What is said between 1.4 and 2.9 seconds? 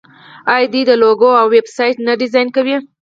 او ویب سایټ نه ډیزاین کوي؟